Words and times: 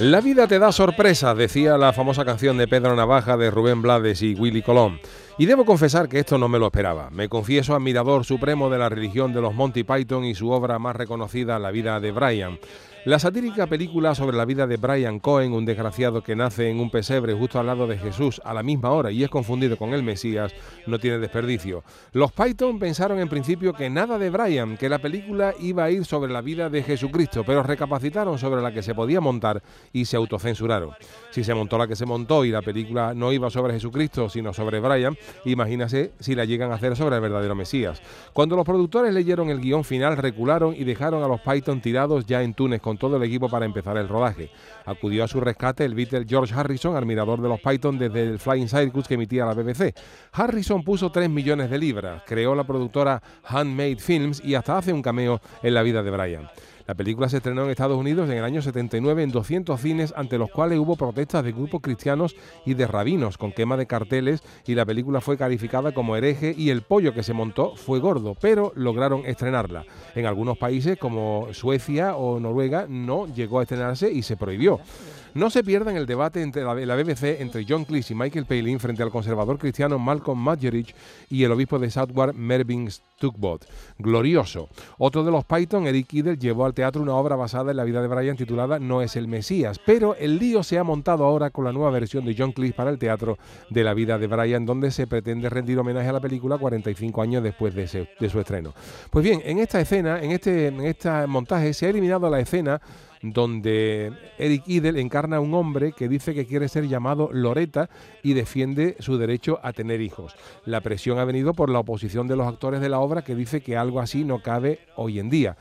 La 0.00 0.20
vida 0.20 0.46
te 0.46 0.60
da 0.60 0.70
sorpresas, 0.70 1.36
decía 1.36 1.76
la 1.76 1.92
famosa 1.92 2.24
canción 2.24 2.56
de 2.56 2.68
Pedro 2.68 2.94
Navaja 2.94 3.36
de 3.36 3.50
Rubén 3.50 3.82
Blades 3.82 4.22
y 4.22 4.36
Willy 4.36 4.62
Colón. 4.62 5.00
Y 5.40 5.46
debo 5.46 5.64
confesar 5.64 6.08
que 6.08 6.18
esto 6.18 6.36
no 6.36 6.48
me 6.48 6.58
lo 6.58 6.66
esperaba. 6.66 7.10
Me 7.10 7.28
confieso 7.28 7.72
admirador 7.72 8.24
supremo 8.24 8.68
de 8.70 8.78
la 8.78 8.88
religión 8.88 9.32
de 9.32 9.40
los 9.40 9.54
Monty 9.54 9.84
Python 9.84 10.24
y 10.24 10.34
su 10.34 10.50
obra 10.50 10.80
más 10.80 10.96
reconocida, 10.96 11.60
La 11.60 11.70
vida 11.70 12.00
de 12.00 12.10
Brian. 12.10 12.58
La 13.04 13.20
satírica 13.20 13.68
película 13.68 14.14
sobre 14.14 14.36
la 14.36 14.44
vida 14.44 14.66
de 14.66 14.76
Brian 14.76 15.20
Cohen, 15.20 15.52
un 15.52 15.64
desgraciado 15.64 16.20
que 16.20 16.36
nace 16.36 16.68
en 16.68 16.80
un 16.80 16.90
pesebre 16.90 17.32
justo 17.32 17.60
al 17.60 17.66
lado 17.66 17.86
de 17.86 17.96
Jesús 17.96 18.38
a 18.44 18.52
la 18.52 18.62
misma 18.62 18.90
hora 18.90 19.12
y 19.12 19.22
es 19.22 19.30
confundido 19.30 19.78
con 19.78 19.94
el 19.94 20.02
Mesías, 20.02 20.52
no 20.86 20.98
tiene 20.98 21.18
desperdicio. 21.18 21.84
Los 22.12 22.32
Python 22.32 22.78
pensaron 22.78 23.20
en 23.20 23.28
principio 23.28 23.72
que 23.72 23.88
nada 23.88 24.18
de 24.18 24.28
Brian, 24.28 24.76
que 24.76 24.88
la 24.88 24.98
película 24.98 25.54
iba 25.60 25.84
a 25.84 25.90
ir 25.90 26.04
sobre 26.04 26.32
la 26.32 26.42
vida 26.42 26.68
de 26.68 26.82
Jesucristo, 26.82 27.44
pero 27.46 27.62
recapacitaron 27.62 28.36
sobre 28.36 28.60
la 28.60 28.72
que 28.72 28.82
se 28.82 28.94
podía 28.94 29.20
montar 29.20 29.62
y 29.92 30.04
se 30.04 30.16
autocensuraron. 30.16 30.90
Si 31.30 31.44
se 31.44 31.54
montó 31.54 31.78
la 31.78 31.86
que 31.86 31.96
se 31.96 32.04
montó 32.04 32.44
y 32.44 32.50
la 32.50 32.62
película 32.62 33.14
no 33.14 33.32
iba 33.32 33.48
sobre 33.48 33.72
Jesucristo, 33.74 34.28
sino 34.28 34.52
sobre 34.52 34.80
Brian, 34.80 35.16
imagínase 35.44 36.12
si 36.20 36.34
la 36.34 36.44
llegan 36.44 36.72
a 36.72 36.76
hacer 36.76 36.96
sobre 36.96 37.16
el 37.16 37.22
verdadero 37.22 37.54
Mesías. 37.54 38.02
Cuando 38.32 38.56
los 38.56 38.64
productores 38.64 39.12
leyeron 39.12 39.50
el 39.50 39.60
guion 39.60 39.84
final, 39.84 40.16
recularon 40.16 40.74
y 40.74 40.84
dejaron 40.84 41.22
a 41.22 41.28
los 41.28 41.40
Python 41.40 41.80
tirados 41.80 42.26
ya 42.26 42.42
en 42.42 42.54
Túnez 42.54 42.80
con 42.80 42.98
todo 42.98 43.16
el 43.16 43.22
equipo 43.22 43.48
para 43.48 43.66
empezar 43.66 43.96
el 43.96 44.08
rodaje. 44.08 44.50
Acudió 44.84 45.24
a 45.24 45.28
su 45.28 45.40
rescate 45.40 45.84
el 45.84 45.94
Beatle 45.94 46.26
George 46.28 46.54
Harrison, 46.54 46.96
admirador 46.96 47.40
de 47.40 47.48
los 47.48 47.60
Python 47.60 47.98
desde 47.98 48.22
el 48.22 48.38
Flying 48.38 48.68
Circus 48.68 49.08
que 49.08 49.14
emitía 49.14 49.44
la 49.44 49.54
BBC. 49.54 49.94
Harrison 50.32 50.82
puso 50.82 51.10
3 51.10 51.28
millones 51.28 51.70
de 51.70 51.78
libras, 51.78 52.22
creó 52.26 52.54
la 52.54 52.64
productora 52.64 53.22
Handmade 53.44 53.96
Films 53.96 54.42
y 54.44 54.54
hasta 54.54 54.78
hace 54.78 54.92
un 54.92 55.02
cameo 55.02 55.40
en 55.62 55.74
la 55.74 55.82
vida 55.82 56.02
de 56.02 56.10
Brian. 56.10 56.48
La 56.88 56.94
película 56.94 57.28
se 57.28 57.36
estrenó 57.36 57.64
en 57.64 57.70
Estados 57.70 57.98
Unidos 57.98 58.30
en 58.30 58.38
el 58.38 58.44
año 58.44 58.62
79 58.62 59.22
en 59.22 59.30
200 59.30 59.78
cines 59.78 60.14
ante 60.16 60.38
los 60.38 60.50
cuales 60.50 60.78
hubo 60.78 60.96
protestas 60.96 61.44
de 61.44 61.52
grupos 61.52 61.82
cristianos 61.82 62.34
y 62.64 62.72
de 62.72 62.86
rabinos 62.86 63.36
con 63.36 63.52
quema 63.52 63.76
de 63.76 63.86
carteles 63.86 64.42
y 64.66 64.74
la 64.74 64.86
película 64.86 65.20
fue 65.20 65.36
calificada 65.36 65.92
como 65.92 66.16
hereje 66.16 66.54
y 66.56 66.70
el 66.70 66.80
pollo 66.80 67.12
que 67.12 67.22
se 67.22 67.34
montó 67.34 67.76
fue 67.76 67.98
gordo, 67.98 68.34
pero 68.40 68.72
lograron 68.74 69.26
estrenarla. 69.26 69.84
En 70.14 70.24
algunos 70.24 70.56
países 70.56 70.96
como 70.96 71.48
Suecia 71.52 72.16
o 72.16 72.40
Noruega 72.40 72.86
no 72.88 73.26
llegó 73.26 73.58
a 73.58 73.64
estrenarse 73.64 74.10
y 74.10 74.22
se 74.22 74.38
prohibió. 74.38 74.80
No 75.34 75.50
se 75.50 75.62
pierdan 75.62 75.96
el 75.96 76.06
debate 76.06 76.42
entre 76.42 76.62
la, 76.64 76.96
BBC 76.96 77.40
entre 77.40 77.64
John 77.68 77.84
Cleese 77.84 78.12
y 78.12 78.16
Michael 78.16 78.46
Palin 78.46 78.80
frente 78.80 79.02
al 79.02 79.10
conservador 79.10 79.58
cristiano 79.58 79.98
Malcolm 79.98 80.42
Muggeridge 80.42 80.94
y 81.28 81.44
el 81.44 81.52
obispo 81.52 81.78
de 81.78 81.90
Southwark 81.90 82.34
Mervyn 82.34 82.90
Stuckbot. 82.90 83.66
Glorioso. 83.98 84.68
Otro 84.98 85.24
de 85.24 85.30
los 85.30 85.44
Python, 85.44 85.86
Eric 85.86 86.12
Idle, 86.14 86.38
llevó 86.38 86.64
al 86.64 86.74
teatro 86.74 87.02
una 87.02 87.14
obra 87.14 87.36
basada 87.36 87.70
en 87.70 87.76
la 87.76 87.84
vida 87.84 88.00
de 88.00 88.08
Brian 88.08 88.36
titulada 88.36 88.78
No 88.78 89.02
es 89.02 89.16
el 89.16 89.28
Mesías, 89.28 89.78
pero 89.84 90.14
el 90.14 90.38
lío 90.38 90.62
se 90.62 90.78
ha 90.78 90.84
montado 90.84 91.24
ahora 91.24 91.50
con 91.50 91.64
la 91.64 91.72
nueva 91.72 91.90
versión 91.90 92.24
de 92.24 92.34
John 92.36 92.52
Cleese 92.52 92.74
para 92.74 92.90
el 92.90 92.98
teatro 92.98 93.38
de 93.70 93.84
la 93.84 93.94
vida 93.94 94.18
de 94.18 94.26
Brian, 94.26 94.64
donde 94.64 94.90
se 94.90 95.06
pretende 95.06 95.48
rendir 95.48 95.78
homenaje 95.78 96.08
a 96.08 96.12
la 96.12 96.20
película 96.20 96.58
45 96.58 97.22
años 97.22 97.42
después 97.42 97.74
de, 97.74 98.08
de 98.18 98.30
su 98.30 98.40
estreno. 98.40 98.72
Pues 99.10 99.24
bien, 99.24 99.42
en 99.44 99.58
esta 99.58 99.80
escena, 99.80 100.22
en 100.22 100.30
este, 100.30 100.68
en 100.68 100.80
este 100.80 101.26
montaje, 101.26 101.74
se 101.74 101.86
ha 101.86 101.90
eliminado 101.90 102.30
la 102.30 102.40
escena 102.40 102.80
donde 103.22 104.12
Eric 104.38 104.62
Idle 104.66 105.00
encarna 105.00 105.36
a 105.36 105.40
un 105.40 105.54
hombre 105.54 105.92
que 105.92 106.08
dice 106.08 106.34
que 106.34 106.46
quiere 106.46 106.68
ser 106.68 106.88
llamado 106.88 107.30
Loreta 107.32 107.90
y 108.22 108.34
defiende 108.34 108.96
su 109.00 109.18
derecho 109.18 109.60
a 109.62 109.72
tener 109.72 110.00
hijos. 110.00 110.34
La 110.64 110.80
presión 110.80 111.18
ha 111.18 111.24
venido 111.24 111.54
por 111.54 111.70
la 111.70 111.80
oposición 111.80 112.28
de 112.28 112.36
los 112.36 112.46
actores 112.46 112.80
de 112.80 112.88
la 112.88 113.00
obra 113.00 113.22
que 113.22 113.34
dice 113.34 113.60
que 113.60 113.76
algo 113.76 114.00
así 114.00 114.24
no 114.24 114.42
cabe 114.42 114.80
hoy 114.96 115.18
en 115.18 115.30
día. 115.30 115.56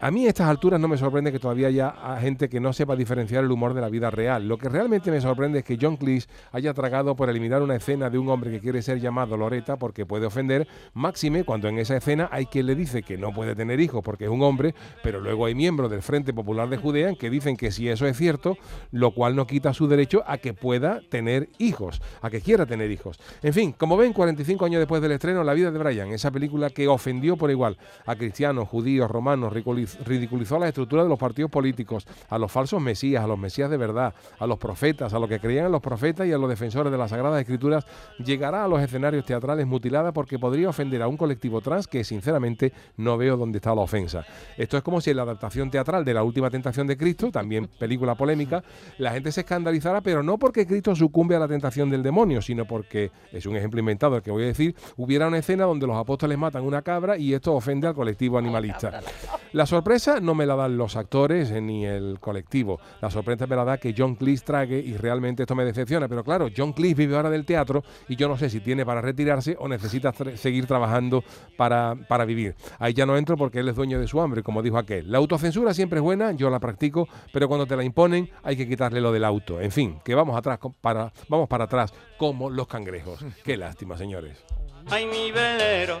A 0.00 0.12
mí 0.12 0.26
a 0.26 0.28
estas 0.28 0.46
alturas 0.46 0.78
no 0.78 0.86
me 0.86 0.96
sorprende 0.96 1.32
que 1.32 1.40
todavía 1.40 1.66
haya 1.66 1.92
gente 2.20 2.48
que 2.48 2.60
no 2.60 2.72
sepa 2.72 2.94
diferenciar 2.94 3.42
el 3.42 3.50
humor 3.50 3.74
de 3.74 3.80
la 3.80 3.88
vida 3.88 4.12
real. 4.12 4.46
Lo 4.46 4.56
que 4.56 4.68
realmente 4.68 5.10
me 5.10 5.20
sorprende 5.20 5.58
es 5.58 5.64
que 5.64 5.76
John 5.80 5.96
Cleese 5.96 6.28
haya 6.52 6.72
tragado 6.72 7.16
por 7.16 7.28
eliminar 7.28 7.62
una 7.62 7.74
escena 7.74 8.08
de 8.08 8.16
un 8.16 8.28
hombre 8.28 8.52
que 8.52 8.60
quiere 8.60 8.80
ser 8.80 9.00
llamado 9.00 9.36
Loreta 9.36 9.76
porque 9.76 10.06
puede 10.06 10.26
ofender, 10.26 10.68
máxime 10.94 11.42
cuando 11.42 11.66
en 11.66 11.80
esa 11.80 11.96
escena 11.96 12.28
hay 12.30 12.46
quien 12.46 12.66
le 12.66 12.76
dice 12.76 13.02
que 13.02 13.18
no 13.18 13.32
puede 13.32 13.56
tener 13.56 13.80
hijos 13.80 14.04
porque 14.04 14.26
es 14.26 14.30
un 14.30 14.40
hombre, 14.42 14.72
pero 15.02 15.18
luego 15.18 15.46
hay 15.46 15.56
miembros 15.56 15.90
del 15.90 16.02
Frente 16.02 16.32
Popular 16.32 16.68
de 16.68 16.76
Judea 16.76 17.14
que 17.16 17.28
dicen 17.28 17.56
que 17.56 17.72
si 17.72 17.88
eso 17.88 18.06
es 18.06 18.16
cierto, 18.16 18.56
lo 18.92 19.10
cual 19.10 19.34
no 19.34 19.48
quita 19.48 19.74
su 19.74 19.88
derecho 19.88 20.22
a 20.28 20.38
que 20.38 20.54
pueda 20.54 21.00
tener 21.10 21.48
hijos, 21.58 22.00
a 22.22 22.30
que 22.30 22.40
quiera 22.40 22.66
tener 22.66 22.92
hijos. 22.92 23.18
En 23.42 23.52
fin, 23.52 23.72
como 23.72 23.96
ven, 23.96 24.12
45 24.12 24.64
años 24.64 24.78
después 24.78 25.02
del 25.02 25.10
estreno, 25.10 25.42
La 25.42 25.54
vida 25.54 25.72
de 25.72 25.78
Brian, 25.80 26.12
esa 26.12 26.30
película 26.30 26.70
que 26.70 26.86
ofendió 26.86 27.36
por 27.36 27.50
igual 27.50 27.78
a 28.06 28.14
cristianos, 28.14 28.68
judíos, 28.68 29.10
romanos, 29.10 29.52
ricolis 29.52 29.87
ridiculizó 30.04 30.58
la 30.58 30.68
estructura 30.68 31.02
de 31.02 31.08
los 31.08 31.18
partidos 31.18 31.50
políticos, 31.50 32.06
a 32.28 32.38
los 32.38 32.50
falsos 32.50 32.80
mesías, 32.80 33.22
a 33.22 33.26
los 33.26 33.38
mesías 33.38 33.70
de 33.70 33.76
verdad, 33.76 34.14
a 34.38 34.46
los 34.46 34.58
profetas, 34.58 35.14
a 35.14 35.18
los 35.18 35.28
que 35.28 35.40
creían 35.40 35.66
en 35.66 35.72
los 35.72 35.80
profetas 35.80 36.26
y 36.26 36.32
a 36.32 36.38
los 36.38 36.48
defensores 36.48 36.90
de 36.92 36.98
las 36.98 37.10
Sagradas 37.10 37.40
Escrituras, 37.40 37.86
llegará 38.24 38.64
a 38.64 38.68
los 38.68 38.80
escenarios 38.80 39.24
teatrales 39.24 39.66
mutilada 39.66 40.12
porque 40.12 40.38
podría 40.38 40.68
ofender 40.68 41.02
a 41.02 41.08
un 41.08 41.16
colectivo 41.16 41.60
trans 41.60 41.86
que 41.86 42.04
sinceramente 42.04 42.72
no 42.96 43.16
veo 43.16 43.36
dónde 43.36 43.58
está 43.58 43.74
la 43.74 43.82
ofensa. 43.82 44.24
Esto 44.56 44.76
es 44.76 44.82
como 44.82 45.00
si 45.00 45.10
en 45.10 45.16
la 45.16 45.22
adaptación 45.22 45.70
teatral 45.70 46.04
de 46.04 46.14
la 46.14 46.22
última 46.22 46.50
tentación 46.50 46.86
de 46.86 46.96
Cristo, 46.96 47.30
también 47.30 47.68
película 47.78 48.14
polémica, 48.14 48.62
la 48.98 49.12
gente 49.12 49.32
se 49.32 49.40
escandalizara, 49.40 50.00
pero 50.00 50.22
no 50.22 50.38
porque 50.38 50.66
Cristo 50.66 50.94
sucumbe 50.94 51.36
a 51.36 51.38
la 51.38 51.48
tentación 51.48 51.90
del 51.90 52.02
demonio, 52.02 52.42
sino 52.42 52.64
porque, 52.64 53.10
es 53.32 53.46
un 53.46 53.56
ejemplo 53.56 53.80
inventado 53.80 54.16
el 54.16 54.22
que 54.22 54.30
voy 54.30 54.44
a 54.44 54.46
decir, 54.46 54.74
hubiera 54.96 55.28
una 55.28 55.38
escena 55.38 55.64
donde 55.64 55.86
los 55.86 55.96
apóstoles 55.96 56.38
matan 56.38 56.64
una 56.64 56.82
cabra 56.82 57.16
y 57.16 57.34
esto 57.34 57.54
ofende 57.54 57.86
al 57.86 57.94
colectivo 57.94 58.38
animalista. 58.38 59.00
La 59.52 59.66
sorpresa 59.78 60.18
no 60.18 60.34
me 60.34 60.44
la 60.44 60.56
dan 60.56 60.76
los 60.76 60.96
actores 60.96 61.52
eh, 61.52 61.60
ni 61.60 61.86
el 61.86 62.18
colectivo. 62.18 62.80
La 63.00 63.10
sorpresa 63.12 63.46
me 63.46 63.54
la 63.54 63.64
da 63.64 63.78
que 63.78 63.94
John 63.96 64.16
Cleese 64.16 64.44
trague 64.44 64.76
y 64.80 64.96
realmente 64.96 65.44
esto 65.44 65.54
me 65.54 65.64
decepciona. 65.64 66.08
Pero 66.08 66.24
claro, 66.24 66.48
John 66.54 66.72
Cleese 66.72 66.96
vive 66.96 67.14
ahora 67.14 67.30
del 67.30 67.44
teatro 67.44 67.84
y 68.08 68.16
yo 68.16 68.26
no 68.26 68.36
sé 68.36 68.50
si 68.50 68.58
tiene 68.58 68.84
para 68.84 69.00
retirarse 69.00 69.56
o 69.60 69.68
necesita 69.68 70.12
seguir 70.34 70.66
trabajando 70.66 71.22
para, 71.56 71.94
para 72.08 72.24
vivir. 72.24 72.56
Ahí 72.80 72.92
ya 72.92 73.06
no 73.06 73.16
entro 73.16 73.36
porque 73.36 73.60
él 73.60 73.68
es 73.68 73.76
dueño 73.76 74.00
de 74.00 74.08
su 74.08 74.20
hambre, 74.20 74.42
como 74.42 74.62
dijo 74.62 74.78
aquel. 74.78 75.12
La 75.12 75.18
autocensura 75.18 75.72
siempre 75.72 76.00
es 76.00 76.02
buena, 76.02 76.32
yo 76.32 76.50
la 76.50 76.58
practico, 76.58 77.06
pero 77.32 77.46
cuando 77.46 77.64
te 77.64 77.76
la 77.76 77.84
imponen 77.84 78.28
hay 78.42 78.56
que 78.56 78.66
quitarle 78.66 79.00
lo 79.00 79.12
del 79.12 79.24
auto. 79.24 79.60
En 79.60 79.70
fin, 79.70 80.00
que 80.04 80.16
vamos 80.16 80.36
atrás 80.36 80.58
para, 80.80 81.12
vamos 81.28 81.48
para 81.48 81.64
atrás 81.64 81.94
como 82.16 82.50
los 82.50 82.66
cangrejos. 82.66 83.24
Qué 83.44 83.56
lástima, 83.56 83.96
señores. 83.96 84.44
Ay, 84.90 85.06
mi 85.06 85.30
velero. 85.30 86.00